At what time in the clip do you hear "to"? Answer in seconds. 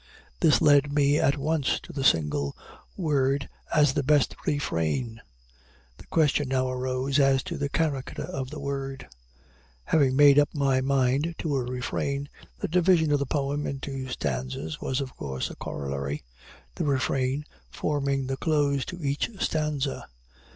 1.81-1.93, 7.43-7.55, 11.37-11.55, 18.85-19.03